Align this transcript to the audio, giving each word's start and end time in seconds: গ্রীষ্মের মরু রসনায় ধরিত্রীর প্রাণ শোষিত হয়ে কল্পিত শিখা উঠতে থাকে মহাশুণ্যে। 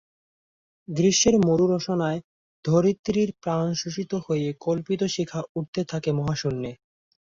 গ্রীষ্মের 0.87 1.35
মরু 1.47 1.65
রসনায় 1.67 2.19
ধরিত্রীর 2.65 3.29
প্রাণ 3.41 3.65
শোষিত 3.81 4.11
হয়ে 4.25 4.47
কল্পিত 4.63 5.01
শিখা 5.15 5.39
উঠতে 5.57 5.81
থাকে 5.91 6.09
মহাশুণ্যে। 6.19 6.71